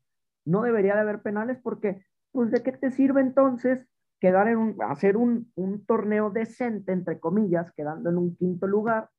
[0.45, 3.87] No debería de haber penales porque, pues, ¿de qué te sirve entonces
[4.19, 9.09] quedar en un, hacer un, un torneo decente, entre comillas, quedando en un quinto lugar?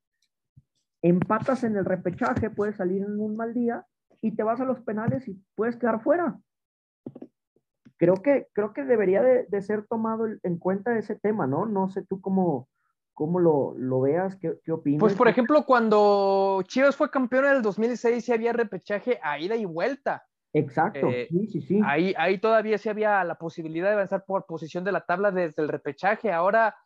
[1.05, 3.87] Empatas en el repechaje, puedes salir en un mal día
[4.21, 6.39] y te vas a los penales y puedes quedar fuera
[7.97, 11.67] creo que, creo que debería de, ser tomado en cuenta ese tema, ¿no?
[11.67, 12.69] No sé tú cómo,
[13.13, 15.01] cómo lo, lo veas, ¿qué, qué opinas.
[15.01, 19.57] Pues, por ejemplo, cuando Chivas fue campeón en el 2006, sí había repechaje a ida
[19.57, 20.25] y vuelta.
[20.53, 21.81] Exacto, eh, sí, sí, sí.
[21.85, 25.63] Ahí, ahí todavía sí había la posibilidad de avanzar por posición de la tabla desde
[25.63, 26.31] el repechaje.
[26.31, 26.77] Ahora,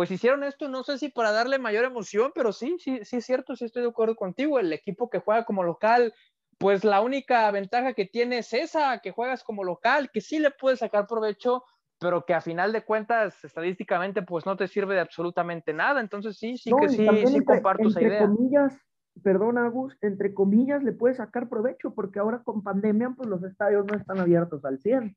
[0.00, 3.26] pues hicieron esto, no sé si para darle mayor emoción, pero sí, sí, sí es
[3.26, 4.58] cierto, sí estoy de acuerdo contigo.
[4.58, 6.14] El equipo que juega como local
[6.56, 10.52] pues la única ventaja que tienes es esa, que juegas como local, que sí le
[10.52, 11.64] puedes sacar provecho,
[11.98, 16.00] pero que a final de cuentas, estadísticamente, pues no te sirve de absolutamente nada.
[16.00, 18.20] Entonces sí, sí que sí, sí comparto esa idea.
[18.26, 18.78] Comillas,
[19.22, 23.84] perdón, Agus, entre comillas le puedes sacar provecho, porque ahora con pandemia, pues los estadios
[23.84, 25.14] no están abiertos al 100.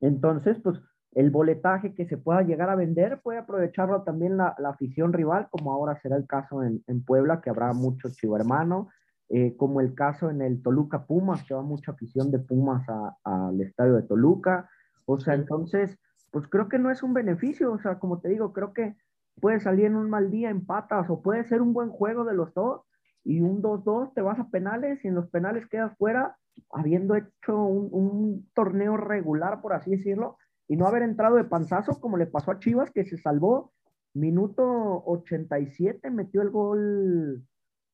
[0.00, 0.78] Entonces, pues
[1.12, 5.48] el boletaje que se pueda llegar a vender puede aprovecharlo también la, la afición rival,
[5.50, 8.88] como ahora será el caso en, en Puebla, que habrá mucho chivo hermano,
[9.28, 12.86] eh, como el caso en el Toluca Pumas, que va mucha afición de Pumas
[13.24, 14.68] al estadio de Toluca.
[15.06, 15.98] O sea, entonces,
[16.30, 18.94] pues creo que no es un beneficio, o sea, como te digo, creo que
[19.40, 22.52] puede salir en un mal día, empatas, o puede ser un buen juego de los
[22.52, 22.82] dos,
[23.24, 26.36] y un 2-2 te vas a penales y en los penales quedas fuera,
[26.70, 30.36] habiendo hecho un, un, torneo regular, por así decirlo,
[30.72, 33.74] y no haber entrado de panzazo como le pasó a Chivas, que se salvó
[34.14, 34.64] minuto
[35.04, 37.42] 87, metió el gol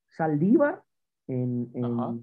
[0.07, 0.85] Saldívar
[1.27, 1.73] en,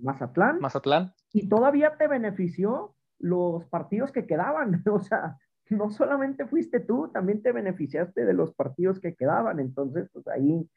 [0.01, 0.61] Mazatlán.
[0.61, 1.11] Mazatlán.
[1.33, 4.81] Y todavía te benefició los partidos que quedaban.
[4.89, 5.37] O sea,
[5.71, 9.59] no solamente fuiste tú, también te beneficiaste de los partidos que quedaban.
[9.59, 10.69] Entonces, pues ahí,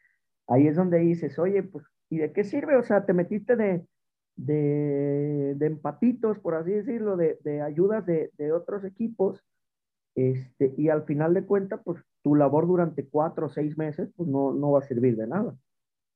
[0.49, 2.77] ahí es donde dices, oye, pues, ¿y de qué sirve?
[2.77, 3.87] O sea, te metiste de,
[4.35, 9.45] de, de empatitos, por así decirlo, de, de ayudas de, de, otros equipos.
[10.19, 14.29] Este, y al final de cuentas, pues tu labor durante cuatro o seis meses, pues
[14.29, 15.55] no, no va a servir de nada.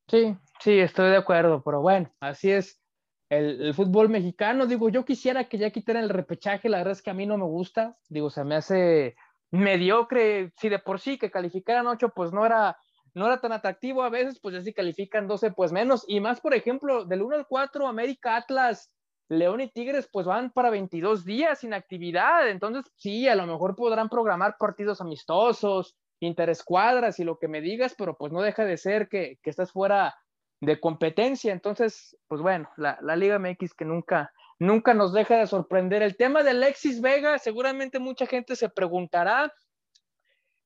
[0.09, 2.83] Sí, sí, estoy de acuerdo, pero bueno, así es
[3.29, 4.67] el, fútbol mexicano.
[4.67, 7.39] Digo, yo quisiera que ya quitaran el repechaje, la verdad es que a mí no
[7.39, 9.15] me gusta, digo, se me hace
[9.53, 12.77] mediocre, si de por sí que calificaran ocho, pues no era,
[13.15, 16.41] no era tan atractivo a veces, pues ya si califican 12, pues menos, y más,
[16.41, 18.93] por ejemplo, del 1 al 4, América, Atlas,
[19.29, 23.77] León y Tigres, pues van para 22 días sin actividad, entonces sí, a lo mejor
[23.77, 28.77] podrán programar partidos amistosos, interescuadras y lo que me digas, pero pues no deja de
[28.77, 30.15] ser que, que estás fuera
[30.61, 31.53] de competencia.
[31.53, 36.03] Entonces, pues bueno, la, la, Liga MX que nunca, nunca nos deja de sorprender.
[36.03, 39.53] El tema de Alexis Vega, seguramente mucha gente se preguntará.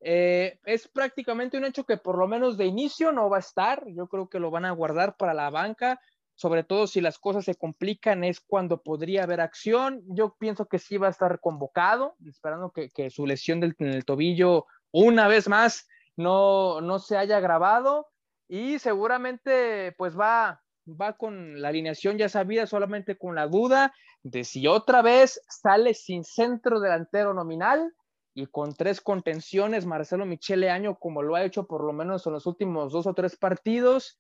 [0.01, 3.83] Eh, es prácticamente un hecho que por lo menos de inicio no va a estar.
[3.89, 5.99] Yo creo que lo van a guardar para la banca.
[6.37, 10.03] Sobre todo si las cosas se complican, es cuando podría haber acción.
[10.07, 14.05] Yo pienso que sí va a estar convocado, esperando que, su lesión del, en el
[14.05, 18.07] tobillo una vez más no, no se haya grabado
[18.49, 24.45] y seguramente pues va, va con la alineación ya sabida, solamente con la duda de
[24.45, 27.95] si otra vez sale sin centro delantero nominal
[28.35, 32.35] y con tres contenciones Marcelo Michele Año como lo ha hecho por lo menos en
[32.35, 34.19] los últimos dos o tres partidos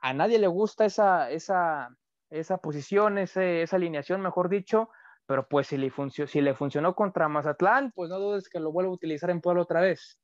[0.00, 1.96] a nadie le gusta esa, esa,
[2.30, 4.90] esa posición, esa alineación, mejor dicho,
[5.26, 5.92] pero pues si le,
[6.26, 9.62] si le funcionó contra Mazatlán, pues no dudes que lo vuelva a utilizar en Puebla
[9.62, 10.18] otra vez.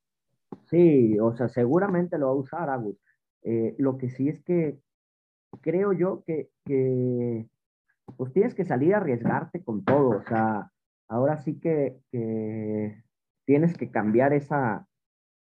[0.69, 2.97] Sí, o sea, seguramente lo va a usar Agus.
[3.43, 4.79] Eh, lo que sí es que
[5.61, 7.47] creo yo que, que,
[8.17, 10.71] pues tienes que salir a arriesgarte con todo, o sea,
[11.07, 13.03] ahora sí que, que
[13.45, 14.87] tienes que cambiar esa,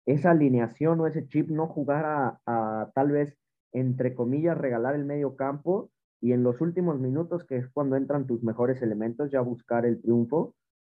[0.05, 3.38] esa alineación o ese chip, no jugar a, a tal vez
[3.71, 5.89] entre comillas, regalar el medio campo
[6.21, 10.01] y en los últimos minutos, que es cuando entran tus mejores elementos, ya buscar el
[10.01, 10.55] triunfo.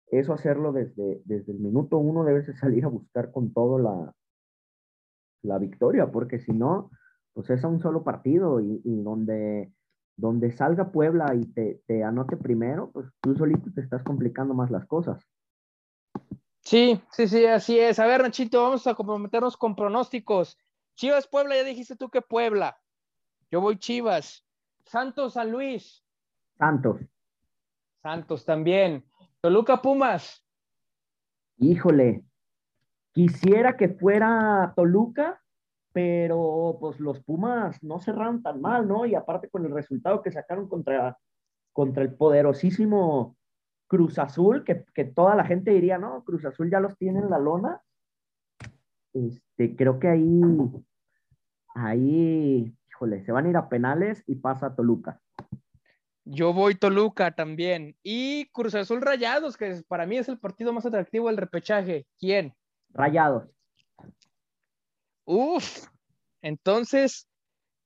[0.07, 4.13] Eso hacerlo desde, desde el minuto uno debes salir a buscar con todo la,
[5.43, 6.89] la victoria, porque si no,
[7.33, 9.71] pues es a un solo partido y, donde,
[10.15, 14.71] donde salga Puebla y te, te anote primero, pues tú solito te estás complicando más
[14.71, 15.21] las cosas.
[16.61, 17.99] Sí, sí, sí, así es.
[17.99, 20.57] A ver, Nachito, vamos a comprometernos con pronósticos.
[20.99, 22.77] Chivas Puebla, ya dijiste tú que Puebla.
[23.49, 24.45] Yo voy Chivas.
[24.83, 26.03] Santos San Luis.
[26.57, 26.99] Santos.
[28.01, 29.05] Santos también.
[29.39, 30.45] Toluca Pumas.
[31.55, 32.25] Híjole,
[33.13, 35.41] quisiera que fuera Toluca,
[35.93, 39.05] pero pues los Pumas no cerraron tan mal, ¿no?
[39.05, 41.17] Y aparte con el resultado que sacaron contra,
[41.71, 43.37] contra el poderosísimo
[43.87, 47.29] Cruz Azul, que, que toda la gente diría, no, Cruz Azul ya los tiene en
[47.29, 47.81] la lona.
[49.13, 50.41] Este, creo que ahí
[51.75, 55.21] ahí, híjole, se van a ir a penales y pasa Toluca.
[56.25, 57.97] Yo voy Toluca también.
[58.03, 62.05] Y Cruz Azul Rayados, que para mí es el partido más atractivo del repechaje.
[62.19, 62.53] ¿Quién?
[62.91, 63.49] Rayados.
[65.25, 65.87] Uf,
[66.41, 67.27] entonces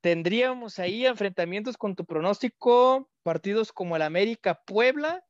[0.01, 5.23] tendríamos ahí enfrentamientos con tu pronóstico, partidos como el América Puebla.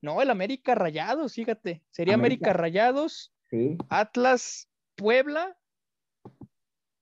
[0.00, 1.82] No, el América Rayados, fíjate.
[1.90, 3.76] Sería América, América Rayados, sí.
[3.88, 5.57] Atlas Puebla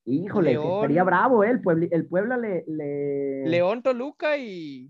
[0.09, 1.51] Híjole, sería bravo, ¿eh?
[1.51, 2.65] El, Puebla, le,
[3.45, 4.89] León, Toluca y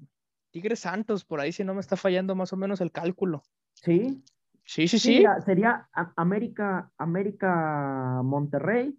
[0.50, 3.42] Tigres Santos, por ahí si no me está fallando más o menos el cálculo.
[3.72, 4.22] Sí.
[4.62, 5.24] Sí, sí, sí.
[5.46, 8.98] Sería, América, América Monterrey,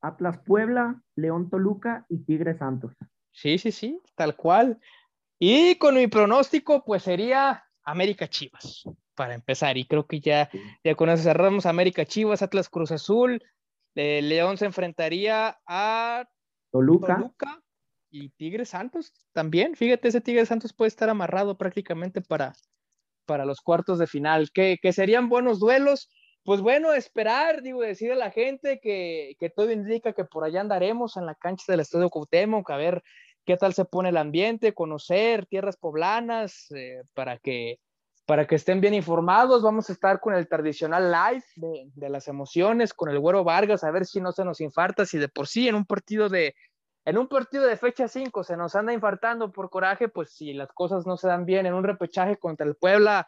[0.00, 2.94] Atlas Puebla, León Toluca y Tigres Santos.
[3.30, 4.78] Sí, sí, sí, tal cual.
[5.38, 8.84] Y con mi pronóstico, pues sería América Chivas,
[9.14, 9.76] para empezar.
[9.76, 10.48] Y creo que ya,
[10.82, 13.42] ya con eso cerramos América Chivas, Atlas Cruz Azul,
[13.94, 16.28] León se enfrentaría a
[16.70, 17.30] Toluca.
[18.10, 19.74] y Tigre Santos también.
[19.76, 22.54] Fíjate, ese Tigre Santos puede estar amarrado prácticamente para,
[23.26, 26.10] para los cuartos de final, que, serían buenos duelos.
[26.44, 31.16] Pues bueno, esperar, digo, decir a la gente que, todo indica que por allá andaremos
[31.16, 33.02] en la cancha del Estadio Cuauhtémoc, a ver
[33.44, 37.78] qué tal se pone el ambiente, conocer tierras poblanas, eh, para que
[38.26, 42.94] para que estén bien informados, vamos a estar con el tradicional live de, las emociones,
[42.94, 45.68] con el Güero Vargas, a ver si no se nos infarta, si de por sí
[45.68, 46.54] en un partido de,
[47.04, 50.72] en un partido de fecha 5 se nos anda infartando por coraje, pues si las
[50.72, 53.26] cosas no se dan bien en un repechaje contra el Puebla,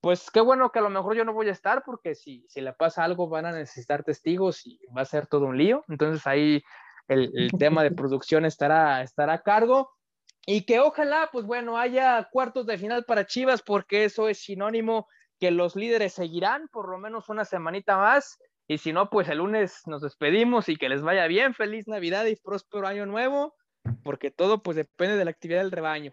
[0.00, 2.60] pues qué bueno que a lo mejor yo no voy a estar, porque si, si
[2.60, 5.84] le pasa algo van a necesitar testigos y va a ser todo un lío.
[5.88, 6.62] Entonces ahí
[7.08, 9.95] el, el tema de producción estará, estará a cargo.
[10.48, 15.08] Y que ojalá, pues bueno, haya cuartos de final para Chivas, porque eso es sinónimo
[15.40, 18.38] que los líderes seguirán por lo menos una semanita más.
[18.68, 21.52] Y si no, pues el lunes nos despedimos y que les vaya bien.
[21.52, 23.54] Feliz Navidad y próspero año nuevo,
[24.04, 26.12] porque todo pues depende de la actividad del rebaño.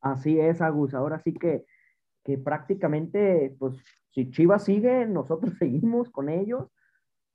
[0.00, 0.92] Así es, Agus.
[0.94, 1.64] Ahora sí que,
[2.24, 3.76] que prácticamente, pues
[4.10, 6.66] si Chivas sigue, nosotros seguimos con ellos.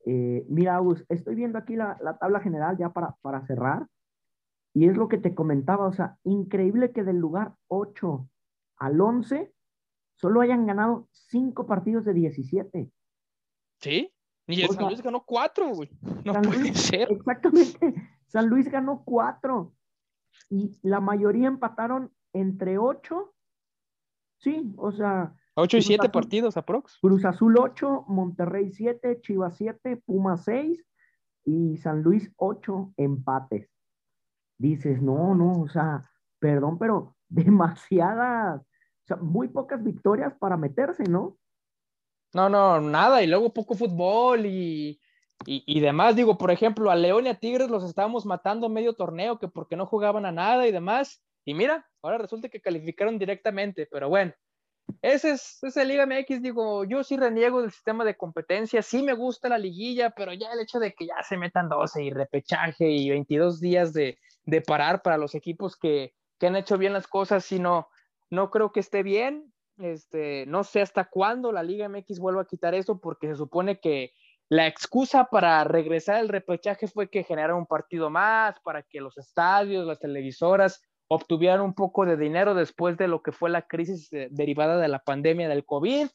[0.06, 3.88] Eh, mira, Agus, estoy viendo aquí la, la tabla general ya para, para cerrar.
[4.76, 8.30] Y es lo que te comentaba, o sea, increíble que del lugar 8
[8.76, 9.54] al 11
[10.16, 12.92] solo hayan ganado 5 partidos de 17.
[13.80, 14.14] ¿Sí?
[14.48, 15.90] Y el San Luis ganó 4, güey.
[16.26, 17.10] No puede ser.
[17.10, 17.96] Exactamente.
[18.28, 19.74] San Luis ganó 4.
[20.50, 23.34] Y la mayoría empataron entre 8.
[24.40, 25.34] Sí, o sea.
[25.54, 27.00] 8 y 7 partidos aprox.
[27.00, 30.86] Cruz Azul 8, Monterrey 7, Chivas 7, Puma 6
[31.46, 33.70] y San Luis 8 empates
[34.58, 41.04] dices, no, no, o sea, perdón, pero demasiadas, o sea, muy pocas victorias para meterse,
[41.04, 41.38] ¿no?
[42.34, 45.00] No, no, nada, y luego poco fútbol y,
[45.46, 46.16] y, y, demás.
[46.16, 49.78] Digo, por ejemplo, a León y a Tigres los estábamos matando medio torneo que porque
[49.78, 51.24] no jugaban a nada y demás.
[51.46, 54.34] Y mira, ahora resulta que calificaron directamente, pero bueno,
[55.02, 59.14] ese es, ese Liga MX, digo, yo sí reniego del sistema de competencia, sí me
[59.14, 62.90] gusta la liguilla, pero ya el hecho de que ya se metan 12 y repechaje
[62.90, 67.08] y 22 días de, de parar para los equipos que, que, han hecho bien las
[67.08, 67.90] cosas, sí no,
[68.52, 69.52] creo que esté bien.
[69.78, 73.80] Este, no sé hasta cuándo la Liga MX vuelva a quitar eso, porque se supone
[73.80, 74.14] que
[74.48, 79.18] la excusa para regresar al repechaje fue que generaron un partido más, para que los
[79.18, 84.10] estadios, las televisoras obtuvieran un poco de dinero después de lo que fue la crisis
[84.12, 86.08] derivada de la pandemia del COVID,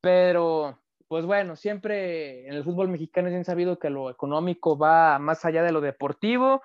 [0.00, 5.18] pero pues bueno, siempre en el fútbol mexicano es bien sabido que lo económico va
[5.18, 6.62] más allá de lo deportivo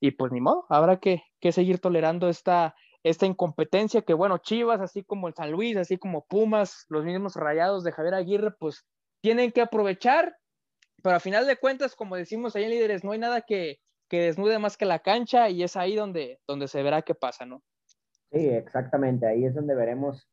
[0.00, 4.80] y pues ni modo, habrá que, que seguir tolerando esta, esta incompetencia que bueno, Chivas,
[4.80, 8.84] así como el San Luis, así como Pumas, los mismos rayados de Javier Aguirre, pues
[9.22, 10.36] tienen que aprovechar,
[11.02, 14.20] pero a final de cuentas, como decimos ahí en líderes, no hay nada que, que
[14.20, 17.62] desnude más que la cancha y es ahí donde, donde se verá qué pasa, ¿no?
[18.32, 20.28] Sí, exactamente, ahí es donde veremos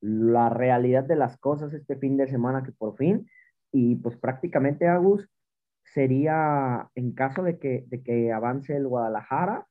[0.00, 3.28] la realidad de las cosas este fin de semana que por fin,
[3.72, 5.28] y pues prácticamente Agus
[5.92, 9.66] sería, en caso de que, de que avance el Guadalajara,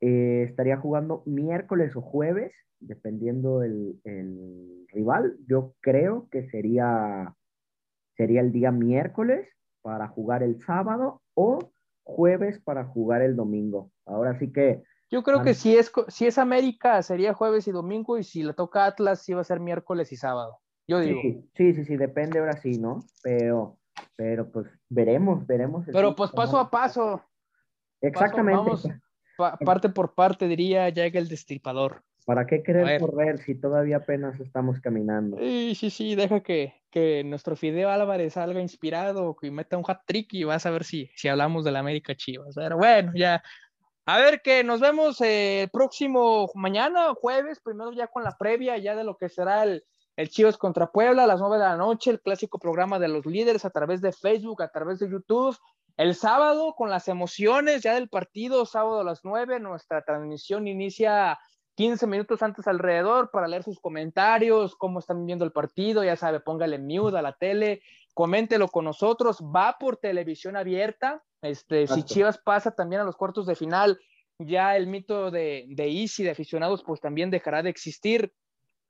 [0.00, 5.36] eh, estaría jugando miércoles o jueves, dependiendo el, el, rival.
[5.48, 7.34] Yo creo que sería,
[8.16, 9.48] sería el día miércoles
[9.82, 11.58] para jugar el sábado o
[12.02, 13.90] jueves para jugar el domingo.
[14.06, 14.82] Ahora sí que...
[15.10, 18.52] Yo creo que si es, si es América sería jueves y domingo y si le
[18.52, 20.58] toca Atlas sí va a ser miércoles y sábado.
[20.86, 21.20] Yo digo.
[21.54, 23.00] Sí, sí, sí, depende ahora sí, ¿no?
[23.22, 23.78] Pero,
[24.16, 25.86] pero pues veremos, veremos.
[25.92, 27.22] Pero pues paso a paso.
[28.00, 28.58] Exactamente.
[28.58, 28.88] vamos,
[29.64, 32.02] parte por parte diría llega el destripador.
[32.26, 35.36] ¿Para qué querer correr si todavía apenas estamos caminando?
[35.36, 40.00] Sí, sí, sí, deja que, que nuestro Fideo Álvarez salga inspirado y meta un hat
[40.06, 42.54] trick y vas a ver si, si hablamos de la América Chivas.
[42.54, 43.42] Pero bueno, ya.
[44.06, 48.78] A ver que nos vemos eh, el próximo mañana, jueves, primero ya con la previa
[48.78, 49.84] ya de lo que será el,
[50.16, 53.26] el Chivas contra Puebla a las nueve de la noche, el clásico programa de los
[53.26, 55.56] líderes a través de Facebook, a través de YouTube.
[55.96, 61.38] El sábado, con las emociones ya del partido, sábado a las nueve, nuestra transmisión inicia
[61.76, 66.40] 15 minutos antes alrededor para leer sus comentarios, cómo están viendo el partido, ya sabe,
[66.40, 72.38] póngale mute a la tele, coméntelo con nosotros, va por televisión abierta, este, si Chivas
[72.38, 74.00] pasa también a los cuartos de final,
[74.38, 78.32] ya el mito de, de Easy, de aficionados, pues también dejará de existir,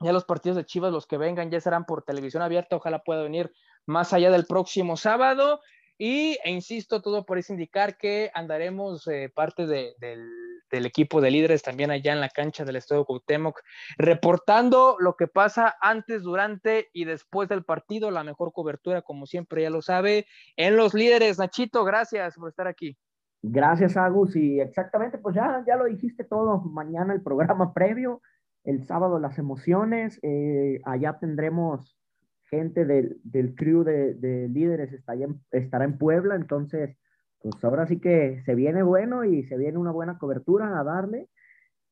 [0.05, 3.23] ya los partidos de Chivas, los que vengan, ya serán por televisión abierta, ojalá pueda
[3.23, 3.53] venir
[3.87, 5.61] más allá del próximo sábado,
[5.97, 10.29] y, e insisto, todo por eso indicar que andaremos eh, parte de, del
[10.75, 13.61] del equipo de líderes también allá en la cancha del Estadio Cuauhtémoc,
[13.97, 19.63] reportando lo que pasa antes, durante y después del partido, la mejor cobertura, como siempre
[19.63, 20.27] ya lo sabe,
[20.57, 21.39] en los líderes.
[21.39, 22.97] Nachito, gracias por estar aquí.
[23.43, 28.21] Gracias, Agus, y exactamente, pues ya, ya lo dijiste todo, mañana el programa previo,
[28.65, 31.97] el sábado las emociones, eh, allá tendremos
[32.45, 35.15] gente del, del crew de, de líderes, está
[35.53, 36.97] estará en Puebla, entonces
[37.41, 41.29] pues ahora sí que se viene bueno y se viene una buena cobertura a darle.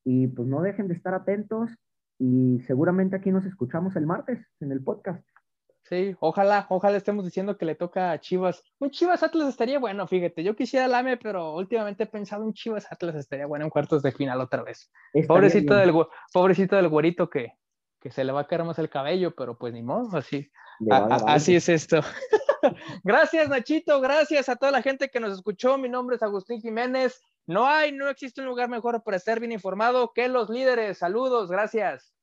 [0.03, 1.71] Y pues no dejen de estar atentos
[2.19, 5.23] y seguramente aquí nos escuchamos el martes en el podcast.
[5.93, 8.65] Sí, ojalá, ojalá estemos diciendo que le toca a Chivas.
[8.79, 10.43] Un Chivas Atlas estaría bueno, fíjate.
[10.43, 14.03] Yo quisiera el AME, pero últimamente he pensado un Chivas Atlas estaría bueno en cuartos
[14.03, 14.91] de final otra vez.
[15.29, 15.93] pobrecito del,
[16.33, 17.59] pobrecito del güerito que,
[18.01, 20.51] que se le va a caer más el cabello, pero pues ni modo, así,
[21.27, 22.01] así es esto.
[23.05, 25.77] gracias, Nachito, gracias a toda la gente que nos escuchó.
[25.77, 27.21] Mi nombre es Agustín Jiménez.
[27.47, 30.97] No hay, no existe un lugar mejor para estar bien informado que los líderes.
[30.97, 32.15] Saludos, gracias.